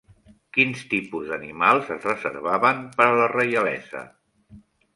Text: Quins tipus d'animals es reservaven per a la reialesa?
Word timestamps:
Quins 0.57 0.79
tipus 0.93 1.29
d'animals 1.33 1.91
es 1.97 2.09
reservaven 2.11 2.83
per 2.97 3.09
a 3.11 3.15
la 3.23 3.31
reialesa? 3.37 4.05